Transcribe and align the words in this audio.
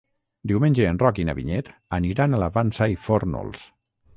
Diumenge 0.51 0.87
en 0.91 0.97
Roc 1.03 1.21
i 1.23 1.25
na 1.27 1.35
Vinyet 1.41 1.69
aniran 1.99 2.33
a 2.33 2.41
la 2.45 2.51
Vansa 2.57 2.89
i 2.95 2.99
Fórnols. 3.07 3.71